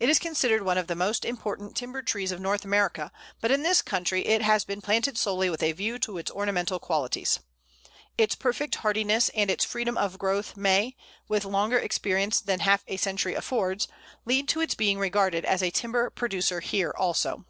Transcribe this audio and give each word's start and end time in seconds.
It 0.00 0.08
is 0.08 0.18
considered 0.18 0.62
one 0.62 0.78
of 0.78 0.86
the 0.86 0.94
most 0.96 1.26
important 1.26 1.76
timber 1.76 2.00
trees 2.00 2.32
of 2.32 2.40
North 2.40 2.64
America; 2.64 3.12
but 3.42 3.50
in 3.50 3.62
this 3.62 3.82
country 3.82 4.24
it 4.26 4.40
has 4.40 4.64
been 4.64 4.80
planted 4.80 5.18
solely 5.18 5.50
with 5.50 5.62
a 5.62 5.72
view 5.72 5.98
to 5.98 6.16
its 6.16 6.30
ornamental 6.30 6.78
qualities. 6.78 7.38
Its 8.16 8.34
perfect 8.34 8.76
hardiness 8.76 9.28
and 9.34 9.50
its 9.50 9.66
freedom 9.66 9.98
of 9.98 10.18
growth 10.18 10.56
may, 10.56 10.96
with 11.28 11.44
longer 11.44 11.76
experience 11.78 12.40
than 12.40 12.60
half 12.60 12.82
a 12.88 12.96
century 12.96 13.34
affords, 13.34 13.88
lead 14.24 14.48
to 14.48 14.62
its 14.62 14.74
being 14.74 14.98
regarded 14.98 15.44
as 15.44 15.62
a 15.62 15.68
timber 15.70 16.08
producer 16.08 16.60
here 16.60 16.94
also. 16.96 17.44